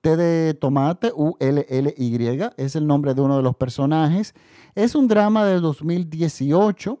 [0.00, 4.34] T de tomate, U-L-L-Y, es el nombre de uno de los personajes.
[4.74, 6.98] Es un drama de 2018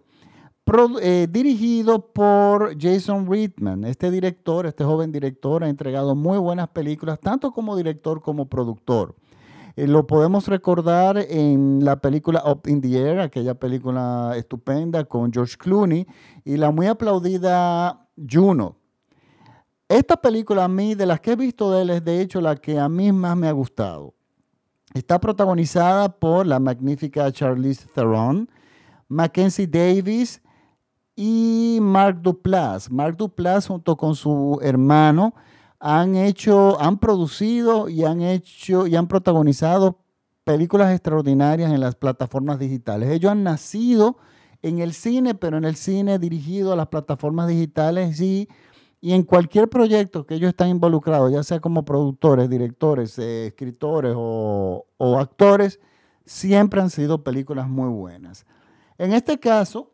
[1.02, 3.84] eh, dirigido por Jason Reitman.
[3.84, 9.16] Este director, este joven director, ha entregado muy buenas películas, tanto como director como productor.
[9.74, 15.32] Eh, lo podemos recordar en la película Up in the Air, aquella película estupenda con
[15.32, 16.06] George Clooney,
[16.44, 18.76] y la muy aplaudida Juno.
[19.90, 22.54] Esta película a mí, de las que he visto de él, es de hecho la
[22.54, 24.14] que a mí más me ha gustado.
[24.94, 28.48] Está protagonizada por la magnífica Charlize Theron,
[29.08, 30.42] Mackenzie Davis
[31.16, 32.88] y Mark Duplass.
[32.88, 35.34] Mark Duplass junto con su hermano
[35.80, 39.98] han hecho, han producido y han hecho y han protagonizado
[40.44, 43.10] películas extraordinarias en las plataformas digitales.
[43.10, 44.18] Ellos han nacido
[44.62, 48.48] en el cine, pero en el cine dirigido a las plataformas digitales y
[49.00, 54.14] y en cualquier proyecto que ellos están involucrados, ya sea como productores, directores, eh, escritores
[54.16, 54.84] o,
[55.18, 55.80] actores,
[56.24, 58.44] siempre han sido películas muy buenas.
[58.98, 59.90] En este caso,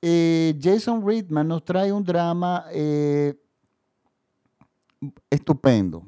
[0.00, 3.34] eh, Jason Reitman nos trae un drama eh,
[5.28, 6.04] estupendo.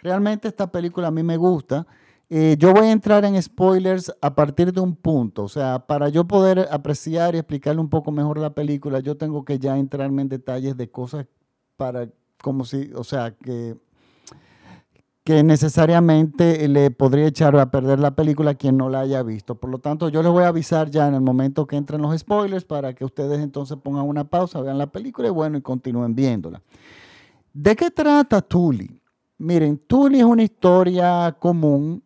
[0.00, 1.86] Realmente esta película a mí me gusta.
[2.30, 5.44] yo voy a entrar en spoilers a partir de un punto.
[5.44, 9.44] O sea, para yo poder apreciar y explicarle un poco mejor la película, yo tengo
[9.44, 11.26] que ya entrarme en detalles de cosas
[11.76, 12.08] para
[12.44, 13.74] como si, o sea, que,
[15.24, 19.54] que necesariamente le podría echar a perder la película a quien no la haya visto.
[19.54, 22.16] Por lo tanto, yo les voy a avisar ya en el momento que entren los
[22.18, 26.14] spoilers para que ustedes entonces pongan una pausa, vean la película y bueno, y continúen
[26.14, 26.62] viéndola.
[27.54, 29.00] ¿De qué trata Tully?
[29.38, 32.02] Miren, Tully es una historia común,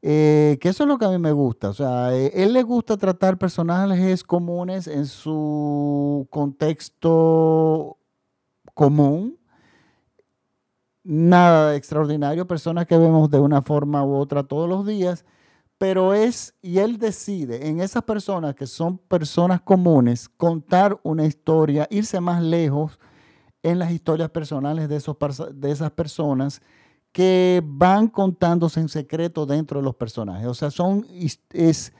[0.00, 1.68] eh, que eso es lo que a mí me gusta.
[1.68, 7.98] O sea, eh, él le gusta tratar personajes comunes en su contexto
[8.74, 9.38] común,
[11.02, 15.24] nada extraordinario, personas que vemos de una forma u otra todos los días,
[15.78, 21.86] pero es, y él decide en esas personas que son personas comunes, contar una historia,
[21.90, 22.98] irse más lejos
[23.62, 25.16] en las historias personales de, esos,
[25.54, 26.62] de esas personas
[27.12, 30.46] que van contándose en secreto dentro de los personajes.
[30.46, 31.06] O sea, son,
[31.50, 31.92] es,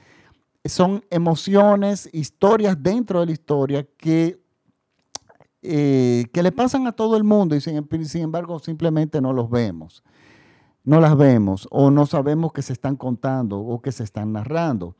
[0.65, 4.44] son emociones, historias dentro de la historia que
[5.67, 7.83] eh, que le pasan a todo el mundo y sin,
[8.15, 10.03] embargo simplemente no los vemos.
[10.83, 14.95] No las vemos o no sabemos que se están contando o que se están narrando.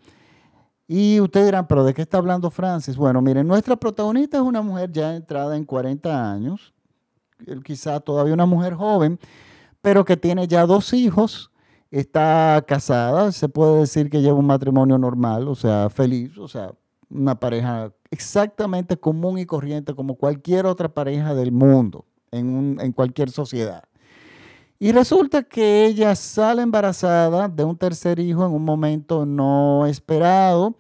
[0.87, 2.95] Y ustedes dirán, pero ¿de qué está hablando Francis?
[2.95, 6.73] Bueno, miren, nuestra protagonista es una mujer ya entrada en 40 años,
[7.63, 9.19] quizá todavía una mujer joven,
[9.81, 11.51] pero que tiene ya dos hijos,
[11.91, 16.71] está casada, se puede decir que lleva un matrimonio normal, o sea, feliz, o sea,
[17.09, 23.29] una pareja exactamente común y corriente como cualquier otra pareja del mundo, en, en cualquier
[23.29, 23.83] sociedad.
[24.77, 30.75] Y resulta que ella sale embarazada de un tercer hijo en un momento no esperado,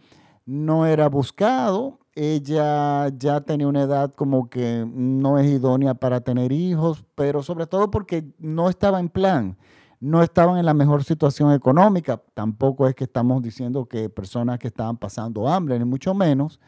[0.45, 6.51] no era buscado, ella ya tenía una edad como que no es idónea para tener
[6.51, 9.57] hijos, pero sobre todo porque no estaba en plan
[10.05, 12.21] no estaban en la mejor situación económica.
[12.33, 16.59] Tampoco es que estamos diciendo que personas que estaban pasando hambre, ni mucho menos.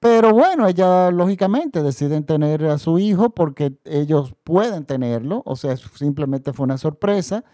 [0.00, 5.76] Pero bueno, ella lógicamente deciden tener a su hijo porque ellos pueden tenerlo, o sea,
[5.76, 7.44] simplemente fue una sorpresa,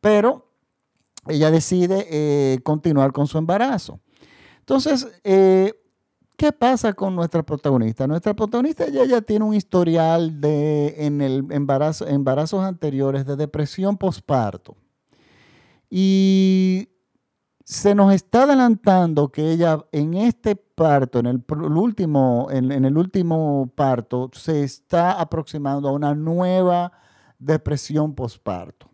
[0.00, 0.50] pero
[1.28, 4.00] ella decide eh, continuar con su embarazo.
[4.60, 5.74] Entonces, eh,
[6.36, 8.06] ¿Qué pasa con nuestra protagonista?
[8.06, 13.96] Nuestra protagonista ya, ya tiene un historial de, en el embarazo, embarazos anteriores de depresión
[13.96, 14.76] postparto.
[15.88, 16.88] Y
[17.64, 23.72] se nos está adelantando que ella en este parto, en el, último, en, el último
[23.74, 26.92] parto, se está aproximando a una nueva
[27.38, 28.90] depresión postparto.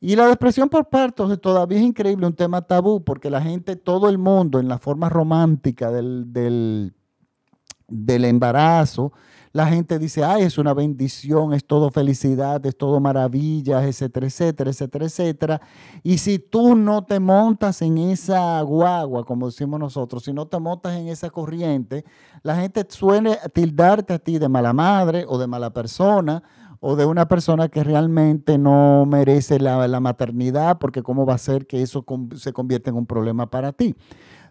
[0.00, 4.08] Y la depresión por parto todavía es increíble, un tema tabú, porque la gente, todo
[4.08, 9.12] el mundo, en la forma romántica del, del, embarazo,
[9.52, 14.70] la gente dice, ay, es una bendición, es todo felicidad, es todo maravillas, etcétera, etcétera,
[14.70, 15.60] etcétera, etcétera.
[16.02, 20.58] Y si tú no te montas en esa guagua, como decimos nosotros, si no te
[20.58, 22.04] montas en esa corriente,
[22.42, 26.42] la gente suele tildarte a ti de mala madre o de mala persona
[26.88, 31.66] o de una persona que realmente no merece la, maternidad, porque cómo va a ser
[31.66, 32.04] que eso
[32.36, 33.96] se convierta en un problema para ti.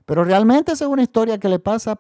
[0.06, 1.98] Pero realmente es una historia que le pasa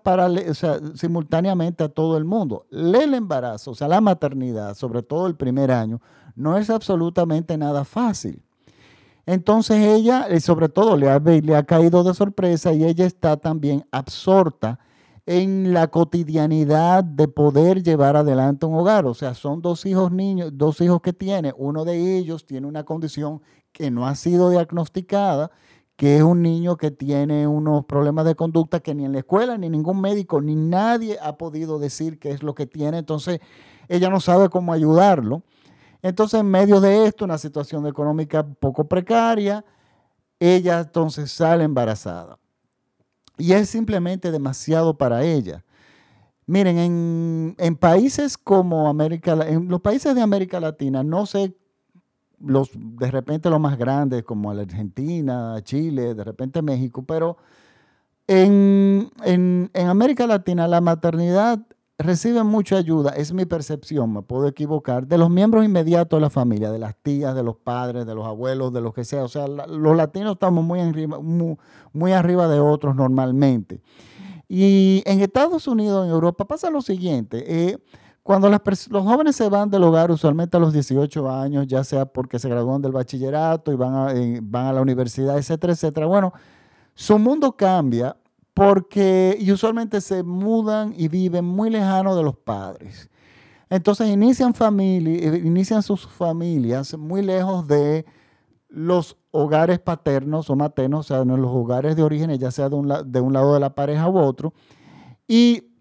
[0.95, 2.65] simultáneamente a todo el mundo.
[2.69, 6.01] El embarazo, o sea, la maternidad, sobre todo el primer año,
[6.35, 8.41] no es absolutamente nada fácil.
[9.25, 14.79] Entonces ella, eh, sobre todo, le ha caído de sorpresa y ella está también absorta
[15.25, 19.05] en la cotidianidad de poder llevar adelante un hogar.
[19.05, 21.53] O sea, son dos hijos niños, dos hijos que tiene.
[21.57, 23.41] Uno de ellos tiene una condición
[23.71, 25.51] que no ha sido diagnosticada
[25.95, 29.57] que es un niño que tiene unos problemas de conducta que ni en la escuela,
[29.57, 32.97] ni ningún médico, ni nadie ha podido decir qué es lo que tiene.
[32.97, 33.39] Entonces,
[33.87, 35.43] ella no sabe cómo ayudarlo.
[36.01, 39.63] Entonces, en medio de esto, una situación económica poco precaria,
[40.39, 42.37] ella entonces sale embarazada.
[43.37, 45.63] Y es simplemente demasiado para ella.
[46.47, 51.55] Miren, en, en países como América, en los países de América Latina, no sé
[52.39, 57.37] los, de repente los más grandes como Argentina, Chile, de repente México, pero
[58.27, 59.11] en,
[59.73, 61.59] América Latina la maternidad
[61.97, 66.29] recibe mucha ayuda, es mi percepción, me puedo equivocar, de los miembros inmediatos de la
[66.29, 69.23] familia, de las tías, de los padres, de los abuelos, de los que sea.
[69.23, 73.81] O sea, los latinos estamos muy arriba, de otros normalmente.
[74.47, 77.43] Y en Estados Unidos, en Europa, pasa lo siguiente.
[77.47, 77.77] Eh,
[78.21, 78.61] cuando los
[79.03, 82.81] jóvenes se van del hogar, usualmente a los 18 años, ya sea porque se gradúan
[82.81, 86.33] del bachillerato y van a, van a la universidad, etcétera, etcétera, bueno,
[86.95, 88.17] su mundo cambia
[88.55, 93.09] porque usualmente se mudan y viven muy lejanos de los padres.
[93.69, 98.05] Entonces inician, familia, eh, inician sus familias muy lejos de
[98.69, 102.75] los hogares paternos o maternos, o sea, en los hogares de origen, ya sea de
[102.75, 104.53] un, de un lado de la pareja u otro.
[105.27, 105.71] Y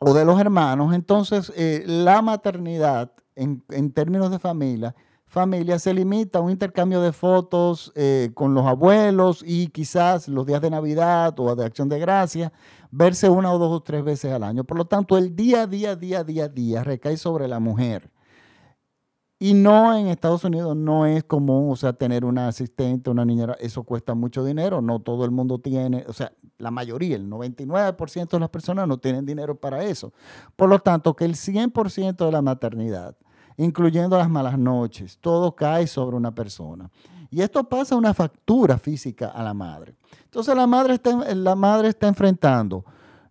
[0.00, 4.96] o de los hermanos, entonces eh, la maternidad en, términos de familia,
[5.34, 10.46] familia se limita a un intercambio de fotos eh, con los abuelos y quizás los
[10.46, 12.52] días de Navidad o de Acción de Gracia,
[12.92, 14.62] verse una o dos o tres veces al año.
[14.62, 18.12] Por lo tanto, el día a día, día, día, día recae sobre la mujer.
[19.40, 23.56] Y no en Estados Unidos no es común, o sea, tener una asistente, una niñera,
[23.58, 28.30] eso cuesta mucho dinero, no todo el mundo tiene, o sea, la mayoría, el 99%
[28.30, 30.12] de las personas no tienen dinero para eso.
[30.54, 33.16] Por lo tanto, que el 100% de la maternidad,
[33.56, 36.90] incluyendo las malas noches, todo cae sobre una persona.
[37.30, 39.96] Y esto pasa una factura física a la madre.
[40.24, 42.84] Entonces la madre está, la madre está enfrentando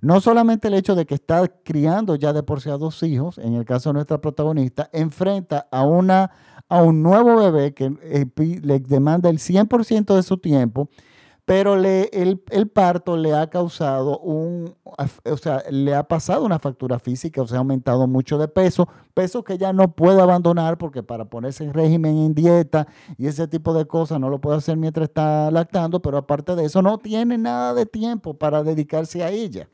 [0.04, 3.38] no solamente el hecho de que está criando ya de por sí a dos hijos,
[3.38, 6.30] en el caso de nuestra protagonista, enfrenta a, una,
[6.68, 8.26] a un nuevo bebé que eh,
[8.62, 10.90] le demanda el 100% de su tiempo,
[11.46, 17.00] pero le, el, parto le ha causado un, o sea, le ha pasado una factura
[17.00, 21.04] física, o sea, ha aumentado mucho de peso, peso que ya no puede abandonar porque
[21.04, 22.88] para ponerse en régimen, en dieta
[23.18, 26.66] y ese tipo de cosas no lo puede hacer mientras está lactando, pero aparte de
[26.66, 29.68] eso no tiene nada de tiempo para dedicarse a ella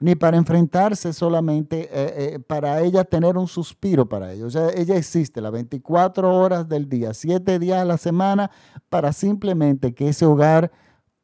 [0.00, 4.46] ni para enfrentarse solamente, eh, eh, para ella tener un suspiro para ella.
[4.46, 8.50] O sea, ella existe las 24 horas del día, 7 días a la semana,
[8.88, 10.72] para simplemente que ese hogar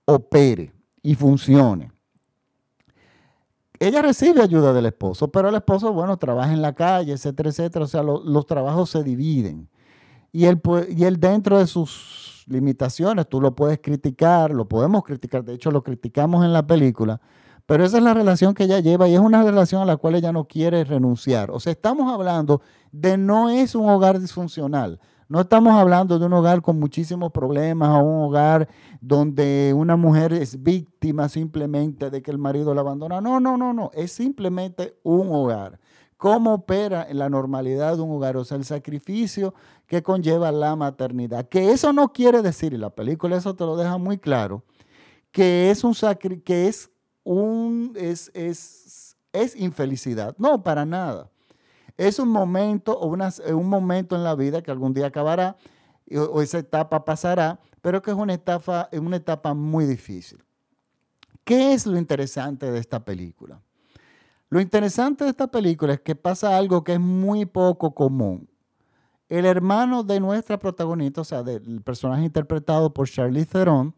[0.04, 1.90] opere y funcione.
[3.78, 7.84] Ella recibe ayuda del esposo, pero el esposo, bueno, trabaja en la calle, etcétera, etcétera.
[7.84, 9.68] O sea, los trabajos se dividen.
[10.32, 15.44] Y él, y él dentro de sus limitaciones, tú lo puedes criticar, lo podemos criticar,
[15.44, 17.20] de hecho lo criticamos en la película,
[17.66, 20.14] pero esa es la relación que ella lleva y es una relación a la cual
[20.14, 21.50] ella no quiere renunciar.
[21.50, 22.62] O sea, estamos hablando
[22.92, 25.00] de no es un hogar disfuncional.
[25.28, 28.68] No estamos hablando de un hogar con muchísimos problemas o un hogar
[29.00, 33.20] donde una mujer es víctima simplemente de que el marido la abandona.
[33.20, 33.90] No, no, no, no.
[33.92, 35.80] Es simplemente un hogar.
[36.16, 38.36] ¿Cómo opera la normalidad de un hogar?
[38.36, 39.52] O sea, el sacrificio
[39.88, 41.48] que conlleva la maternidad.
[41.48, 44.62] Que eso no quiere decir, y la película eso te lo deja muy claro,
[45.32, 45.94] que es un
[46.44, 46.90] que es
[47.26, 50.36] un, es, es, es infelicidad.
[50.38, 51.28] No, para nada.
[51.96, 55.56] Es un momento o una, un momento en la vida que algún día acabará
[56.14, 60.38] o, esa etapa pasará, pero que es una etapa, una etapa muy difícil.
[61.42, 63.60] ¿Qué es lo interesante de esta película?
[64.48, 68.48] Lo interesante de esta película es que pasa algo que es muy poco común.
[69.28, 73.96] El hermano de nuestra protagonista, o sea, del personaje interpretado por Charlie Theron,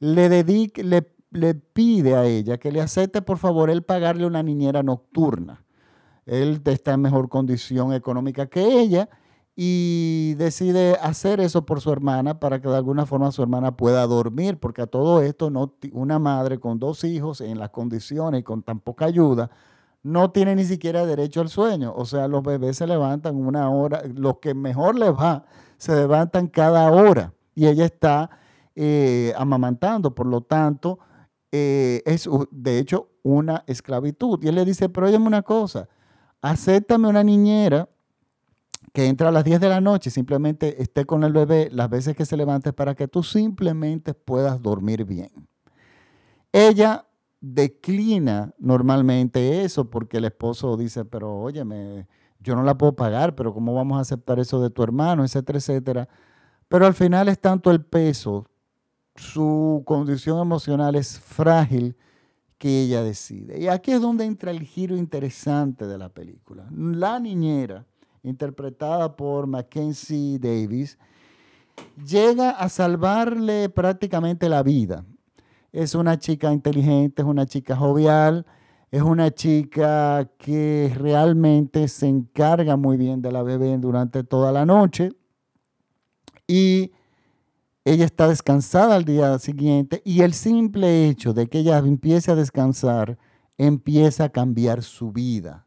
[0.00, 4.42] le, dedica, le le pide a ella que le acepte por favor él pagarle una
[4.42, 5.64] niñera nocturna.
[6.26, 9.08] Él está en mejor condición económica que ella
[9.56, 14.06] y decide hacer eso por su hermana para que de alguna forma su hermana pueda
[14.06, 18.42] dormir, porque a todo esto no, una madre con dos hijos en las condiciones y
[18.42, 19.50] con tan poca ayuda
[20.04, 21.92] no tiene ni siquiera derecho al sueño.
[21.96, 25.46] O sea, los bebés se levantan una hora, los que mejor les va,
[25.78, 28.30] se levantan cada hora y ella está
[28.76, 30.98] eh, amamantando, por lo tanto,
[31.56, 34.42] eh, es de hecho una esclavitud.
[34.42, 35.88] Y él le dice, pero óyeme una cosa,
[36.42, 37.88] acéptame una niñera
[38.92, 42.16] que entra a las 10 de la noche, simplemente esté con el bebé las veces
[42.16, 45.30] que se levante para que tú simplemente puedas dormir bien.
[46.50, 47.06] Ella
[47.40, 52.08] declina normalmente eso porque el esposo dice, pero óyeme,
[52.40, 55.58] yo no la puedo pagar, pero ¿cómo vamos a aceptar eso de tu hermano, etcétera,
[55.58, 56.08] etcétera?
[56.66, 58.48] Pero al final es tanto el peso
[59.16, 61.96] su condición emocional es frágil
[62.58, 63.60] que ella decide.
[63.60, 66.66] Y aquí es donde entra el giro interesante de la película.
[66.70, 67.86] La niñera,
[68.22, 70.98] interpretada por Mackenzie Davis,
[72.06, 75.04] llega a salvarle prácticamente la vida.
[75.72, 78.46] Es una chica inteligente, es una chica jovial,
[78.90, 84.64] es una chica que realmente se encarga muy bien de la bebé durante toda la
[84.64, 85.10] noche
[86.46, 86.92] y
[87.84, 92.34] ella está descansada al día siguiente y el simple hecho de que ella empiece a
[92.34, 93.18] descansar
[93.58, 95.66] empieza a cambiar su vida.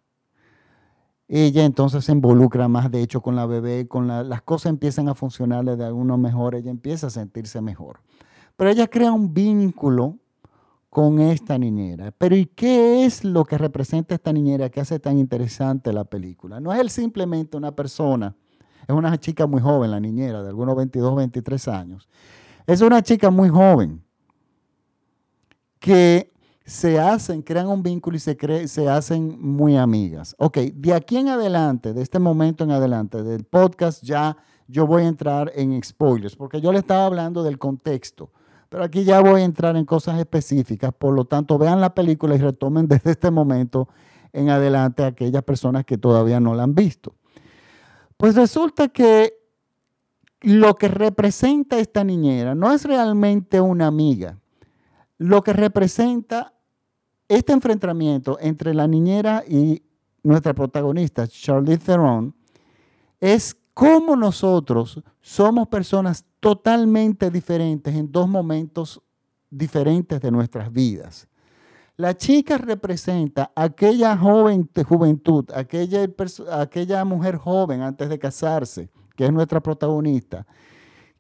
[1.28, 5.14] Ella entonces se involucra más, de hecho, con la bebé, con las cosas empiezan a
[5.14, 8.00] funcionarle de alguno mejor, ella empieza a sentirse mejor.
[8.56, 10.18] Pero ella crea un vínculo
[10.90, 12.12] con esta niñera.
[12.18, 16.60] Pero ¿y qué es lo que representa esta niñera que hace tan interesante la película?
[16.62, 18.36] No es él simplemente una persona
[18.88, 22.08] es una chica muy joven, la niñera, de algunos 22, 23 años.
[22.66, 24.04] Es una chica muy joven
[25.80, 26.32] que
[26.66, 30.36] se hacen, crean un vínculo y se, se hacen muy amigas.
[30.38, 35.04] Ok, de aquí en adelante, de este momento en adelante del podcast, ya yo voy
[35.04, 38.32] a entrar en spoilers, porque yo le estaba hablando del contexto,
[38.70, 40.94] pero aquí ya voy a entrar en cosas específicas.
[40.94, 43.88] Por lo tanto, vean la película y retomen desde este momento
[44.34, 47.16] en adelante a aquellas personas que todavía no la han visto.
[48.18, 49.34] Pues resulta que
[50.42, 54.40] lo que representa esta niñera no es realmente una amiga.
[55.18, 56.54] Lo que representa
[57.28, 59.84] este enfrentamiento entre la niñera y
[60.24, 62.36] nuestra protagonista, Charlie Theron,
[63.20, 69.02] es cómo nosotros somos personas totalmente diferentes en dos momentos
[69.50, 71.28] diferentes de nuestras vidas.
[71.98, 76.08] La chica representa aquella joven juventud, aquella,
[76.52, 80.46] aquella mujer joven antes de casarse, que es nuestra protagonista,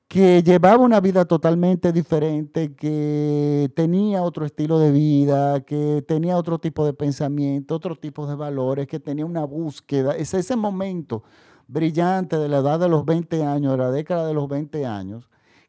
[0.07, 6.59] que llevaba una vida totalmente diferente, que tenía otro estilo de vida, que tenía otro
[6.59, 10.15] tipo de pensamiento, otro tipo de valores, que tenía una búsqueda.
[10.15, 11.23] Es ese momento
[11.67, 15.27] brillante de la edad de los 20 años, de la década de los 20 años,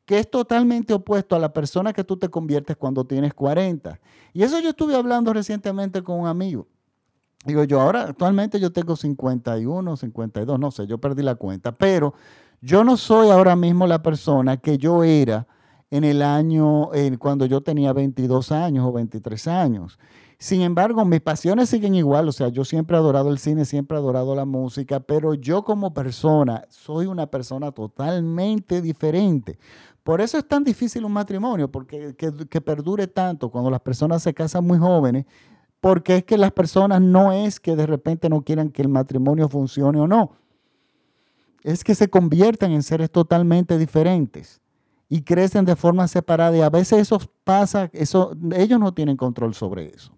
[0.08, 4.00] que es totalmente opuesto a la persona que tú te conviertes cuando tienes 40.
[4.32, 6.66] Y eso yo estuve hablando recientemente con un amigo.
[7.44, 12.14] Digo yo, ahora actualmente yo tengo 51, 52, no sé, yo perdí la cuenta, pero
[12.62, 15.46] yo no soy ahora mismo la persona que yo era
[15.90, 16.88] en el año,
[17.18, 19.98] cuando yo tenía 22 años o 23 años.
[20.40, 23.96] Sin embargo, mis pasiones siguen igual, o sea, yo siempre he adorado el cine, siempre
[23.96, 29.58] he adorado la música, pero yo como persona soy una persona totalmente diferente.
[30.04, 34.32] Por eso es tan difícil un matrimonio, porque que, perdure tanto cuando las personas se
[34.32, 35.26] casan muy jóvenes,
[35.80, 39.48] porque es que las personas no es que de repente no quieran que el matrimonio
[39.48, 40.32] funcione o no,
[41.64, 44.60] es que se convierten en seres totalmente diferentes
[45.08, 49.52] y crecen de forma separada y a veces eso pasa, eso, ellos no tienen control
[49.54, 50.17] sobre eso.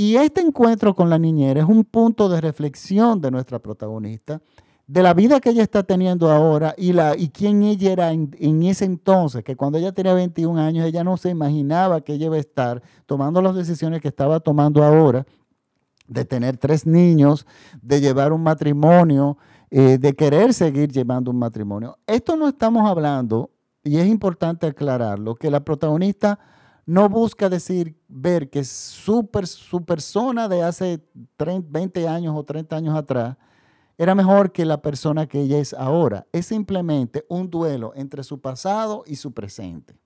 [0.00, 4.40] Y este encuentro con la niñera es un punto de reflexión de nuestra protagonista
[4.86, 8.62] de la vida que ella está teniendo ahora y, la, y quién ella era en,
[8.62, 12.36] ese entonces, que cuando ella tenía 21 años, ella no se imaginaba que ella iba
[12.36, 15.26] a estar tomando las decisiones que estaba tomando ahora,
[16.06, 17.44] de tener tres niños,
[17.82, 19.36] de llevar un matrimonio,
[19.68, 21.98] eh, de querer seguir llevando un matrimonio.
[22.06, 23.50] Esto no estamos hablando,
[23.82, 26.38] y es importante aclararlo, que la protagonista
[26.88, 31.04] no busca decir, ver que su, su persona de hace
[31.38, 33.36] 20 años o 30 años atrás,
[33.98, 36.26] era mejor que la persona que ella es ahora.
[36.32, 39.98] Es simplemente un duelo entre su pasado y su presente.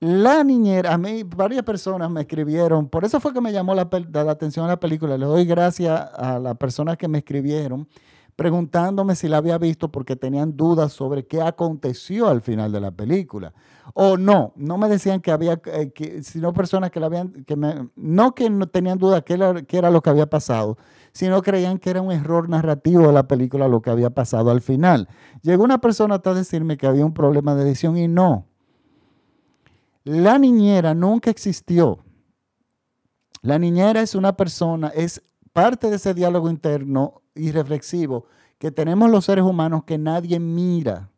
[0.00, 3.88] La niñera, a mí varias personas me escribieron, por eso fue que me llamó la,
[4.12, 5.16] la atención a la película.
[5.16, 7.86] Le doy gracias a las personas que me escribieron
[8.36, 12.90] preguntándome si la había visto porque tenían dudas sobre qué aconteció al final de la
[12.90, 13.52] película.
[13.92, 18.34] O no, no me decían que había, eh, sino personas que la habían, que no
[18.34, 20.78] que no tenían duda qué era, qué era lo que había pasado,
[21.12, 24.62] sino creían que era un error narrativo de la película lo que había pasado al
[24.62, 25.08] final.
[25.42, 28.46] Llegó una persona hasta decirme que había un problema de edición y no.
[30.02, 32.00] La niñera nunca existió.
[33.42, 35.22] La niñera es una persona, es
[35.54, 38.26] parte de ese diálogo interno y reflexivo
[38.58, 41.10] que tenemos los seres humanos que nadie mira.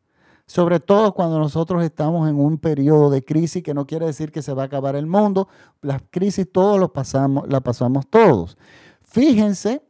[0.49, 4.43] sobre todo cuando nosotros estamos en un periodo de crisis, que no quiere decir que
[4.43, 5.49] se va a acabar el mundo,
[5.83, 8.57] las crisis todos los pasamos, la pasamos todos.
[9.03, 9.83] Fíjense,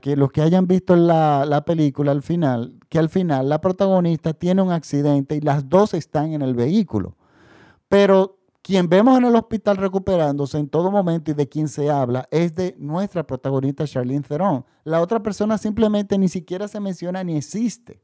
[0.00, 4.62] que, los que hayan visto la película al final, que al final la protagonista tiene
[4.62, 7.16] un accidente y las dos están en el vehículo.
[7.88, 8.37] Pero
[8.68, 12.54] quien vemos en el hospital recuperándose en todo momento y de quien se habla es
[12.54, 14.62] de nuestra protagonista Charlene Theron.
[14.84, 18.02] La otra persona simplemente ni siquiera se menciona ni existe.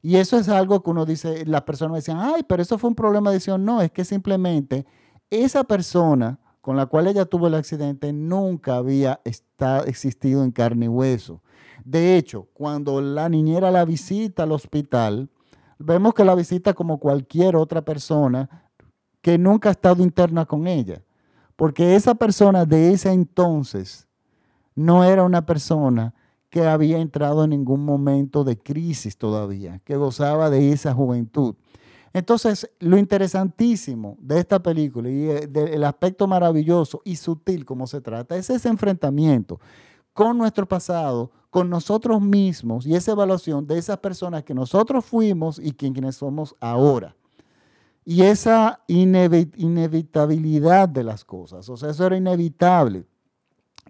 [0.00, 2.94] Y eso es algo que uno dice, las personas decían, ay, pero eso fue un
[2.94, 3.62] problema de decisión.
[3.62, 4.86] No, es que simplemente
[5.28, 10.86] esa persona con la cual ella tuvo el accidente nunca había estado, existido en carne
[10.86, 11.42] y hueso.
[11.84, 15.28] De hecho, cuando la niñera la visita al hospital,
[15.78, 18.61] vemos que la visita como cualquier otra persona
[19.22, 21.02] que nunca ha estado interna con ella.
[21.56, 24.06] Porque esa persona de ese entonces
[24.74, 26.14] no era una persona
[26.50, 31.54] que había entrado en ningún momento de crisis todavía, que gozaba de esa juventud.
[32.12, 38.02] Entonces, lo interesantísimo de esta película y eh, el aspecto maravilloso y sutil como se
[38.02, 39.60] trata es ese enfrentamiento
[40.12, 45.58] con nuestro pasado, con nosotros mismos y esa evaluación de esas personas que nosotros fuimos
[45.58, 47.16] y quienes somos ahora.
[48.04, 51.68] Y esa inevitabilidad de las cosas.
[51.68, 53.04] O sea, eso era inevitable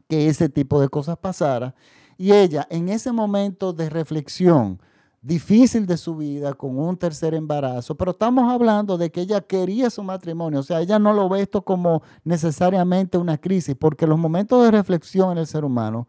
[0.08, 1.74] que ese tipo de cosas pasara.
[2.18, 4.78] Y ella, en ese momento de reflexión,
[5.22, 9.88] difícil de su vida, con un tercer embarazo, pero estamos hablando de que ella quería
[9.88, 14.18] su matrimonio, o sea, ella no lo ve esto como necesariamente una crisis, porque los
[14.18, 16.08] momentos de reflexión en el ser humano,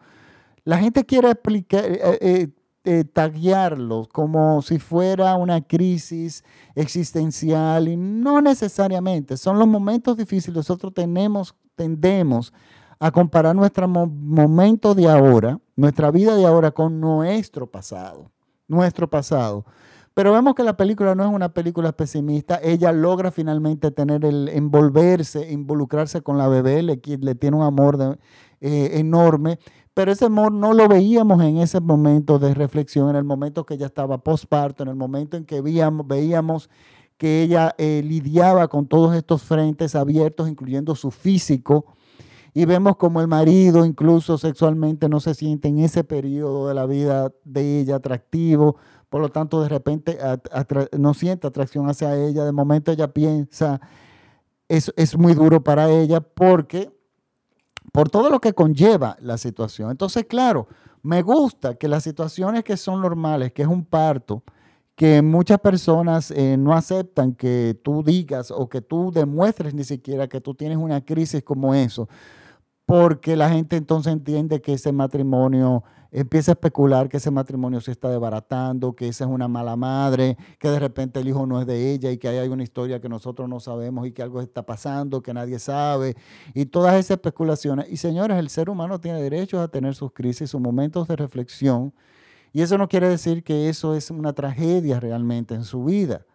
[0.65, 2.48] la gente quiere explicar, eh, eh,
[2.83, 6.43] eh, taguearlos como si fuera una crisis
[6.75, 12.53] existencial y no necesariamente, son los momentos difíciles, nosotros tenemos, tendemos
[12.99, 18.33] a comparar nuestro momento de ahora, nuestra vida de ahora con nuestro pasado
[18.67, 19.65] nuestro pasado.
[20.13, 22.59] Pero vemos que la película no es una película pesimista.
[22.61, 28.19] Ella logra finalmente tener el envolverse, involucrarse con la bebé, le, le tiene un amor
[28.61, 29.57] eh, enorme.
[29.93, 33.75] Pero ese amor no lo veíamos en ese momento de reflexión, en el momento que
[33.75, 36.70] ella estaba postparto, en el momento en que veíamos, veíamos
[37.18, 41.85] que ella eh, lidiaba con todos estos frentes abiertos, incluyendo su físico,
[42.55, 46.85] y vemos como el marido incluso sexualmente no se siente en ese periodo de la
[46.85, 48.77] vida de ella atractivo,
[49.09, 50.18] por lo tanto de repente
[50.98, 53.79] no siente atracción hacia ella, de momento ella piensa,
[54.68, 56.91] es, es muy duro para ella porque
[57.91, 59.91] por todo lo que conlleva la situación.
[59.91, 60.67] Entonces, claro,
[61.01, 64.43] me gusta que las situaciones que son normales, que es un parto,
[64.96, 70.27] que muchas personas eh, no aceptan que tú digas o que tú demuestres ni siquiera
[70.27, 72.07] que tú tienes una crisis como eso
[72.85, 77.91] porque la gente entonces entiende que ese matrimonio, empieza a especular que ese matrimonio se
[77.91, 81.65] está desbaratando, que esa es una mala madre, que de repente el hijo no es
[81.65, 84.63] de ella y que hay una historia que nosotros no sabemos y que algo está
[84.63, 86.15] pasando, que nadie sabe,
[86.53, 87.87] y todas esas especulaciones.
[87.89, 91.93] Y señores, el ser humano tiene derecho a tener sus crisis, sus momentos de reflexión,
[92.51, 96.25] y eso no quiere decir que eso es una tragedia realmente en su vida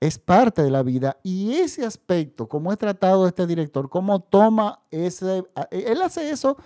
[0.00, 4.80] es parte de la vida y ese aspecto, como es tratado este director, cómo toma
[4.90, 6.58] ese, él hace eso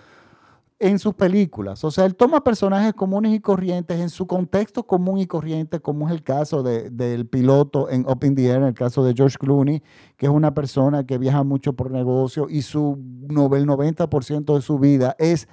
[0.81, 5.19] en sus películas, o sea, él toma personajes comunes y corrientes en su contexto común
[5.19, 8.75] y corriente, como es el caso del piloto en Up in the Air, en el
[8.75, 9.83] caso de George Clooney,
[10.17, 12.97] que es una persona que viaja mucho por negocio y su
[13.29, 15.49] el 90% de su vida es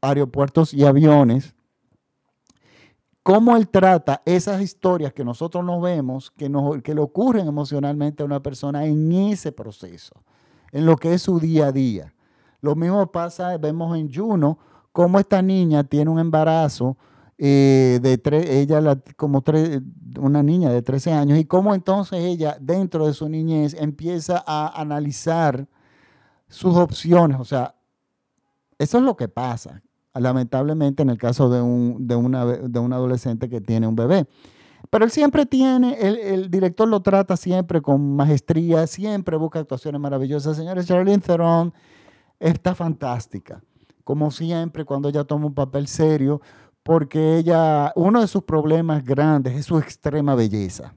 [0.00, 1.54] aeropuertos y aviones
[3.22, 6.50] cómo él trata esas historias que nosotros no vemos, que,
[6.82, 10.14] que le ocurren emocionalmente a una persona en ese proceso,
[10.72, 12.14] en lo que es su día a día.
[12.60, 14.58] Lo mismo pasa, vemos en Juno,
[14.92, 16.96] cómo esta niña tiene un embarazo
[17.38, 19.42] eh, de tres, ella como
[20.18, 24.80] una niña de 13 años, y cómo entonces ella, dentro de su niñez, empieza a
[24.80, 25.66] analizar
[26.48, 27.40] sus opciones.
[27.40, 27.74] O sea,
[28.78, 29.82] eso es lo que pasa
[30.14, 34.26] lamentablemente en el caso de un, de, una, de adolescente que tiene un bebé.
[34.88, 40.56] Pero él siempre tiene, el, director lo trata siempre con maestría, siempre busca actuaciones maravillosas.
[40.56, 41.72] Señores, Charlene Theron
[42.40, 43.62] está fantástica,
[44.02, 46.40] como siempre cuando ella toma un papel serio,
[46.82, 50.94] porque ella, uno de sus problemas grandes es su extrema belleza.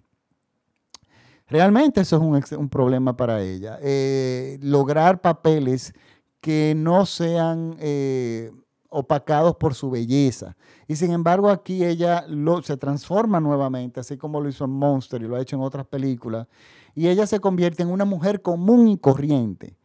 [1.47, 3.77] Realmente eso es un, problema para ella.
[3.81, 5.93] Eh, lograr papeles
[6.41, 7.75] que no sean...
[7.79, 8.51] Eh,
[8.93, 10.55] opacados por su belleza.
[10.87, 15.21] Y sin embargo aquí ella lo, se transforma nuevamente, así como lo hizo en Monster
[15.21, 16.47] y lo ha hecho en otras películas,
[16.93, 19.75] y ella se convierte en una mujer común y corriente.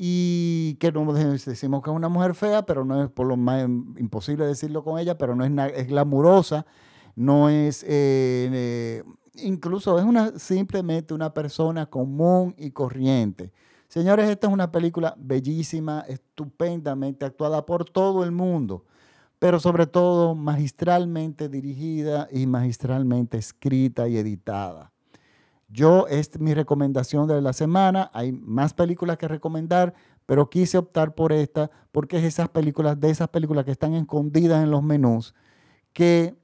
[0.00, 3.64] Y que no decimos que es una mujer fea, pero no es por lo más
[3.64, 6.66] imposible decirlo con ella, pero no es, es glamurosa,
[7.16, 9.02] no es, eh,
[9.34, 13.50] incluso es una, simplemente una persona común y corriente.
[13.88, 18.84] Señores, esta es una película bellísima, estupendamente actuada por todo el mundo,
[19.40, 24.92] pero sobre todo magistralmente dirigida y magistralmente escrita y editada.
[25.68, 28.10] Yo, es mi recomendación de la semana.
[28.14, 33.10] Hay más películas que recomendar, pero quise optar por esta porque es esas películas, de
[33.10, 35.34] esas películas que están escondidas en los menús,
[35.92, 36.38] que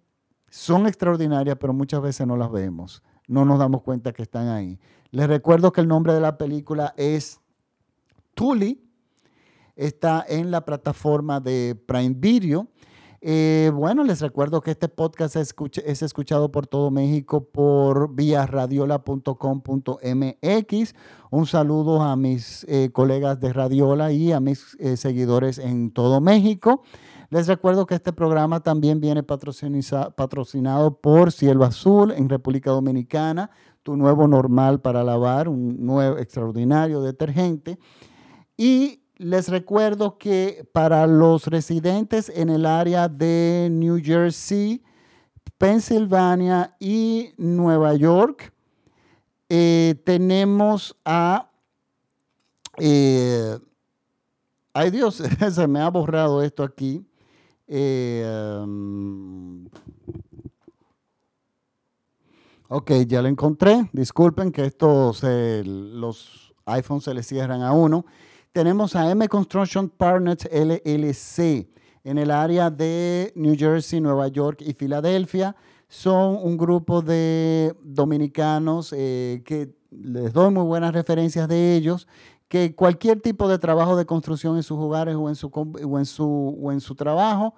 [0.51, 3.03] son extraordinarias, pero muchas veces no las vemos.
[3.27, 4.79] No nos damos cuenta que están ahí.
[5.11, 7.41] Les recuerdo que el nombre de la película es
[8.35, 8.83] Tully.
[9.75, 12.69] Está en la plataforma de Prime Video.
[13.27, 15.55] Eh, bueno, les recuerdo que este podcast es,
[16.03, 20.95] escuchado por todo México por vía radiola.com.mx.
[21.31, 26.21] Un saludo a mis eh, colegas de Radiola y a mis eh, seguidores en todo
[26.21, 26.83] México.
[27.31, 33.51] Les recuerdo que este programa también viene patrocinado por Cielo Azul en República Dominicana,
[33.83, 37.79] tu nuevo normal para lavar, un nuevo extraordinario detergente.
[38.59, 44.83] Y les recuerdo que para los residentes en el área de New Jersey,
[45.57, 48.53] Pensilvania y Nueva York,
[49.49, 51.51] eh, tenemos a...
[52.77, 53.59] Eh,
[54.75, 57.07] ay Dios, se me ha borrado esto aquí.
[57.67, 59.65] Eh, um,
[62.69, 63.89] ok, ya lo encontré.
[63.95, 65.23] Disculpen que estos,
[65.65, 68.05] los iPhones se les cierran a uno
[68.55, 71.69] tenemos a M Construction Partners LLC
[72.05, 75.57] en el área de New Jersey, Nueva York y Filadelfia.
[75.89, 82.07] Son un grupo de dominicanos eh, que les doy muy buenas referencias de ellos,
[82.47, 86.07] que cualquier tipo de trabajo de construcción en sus hogares o en su, o en
[86.07, 87.55] su, o en su trabajo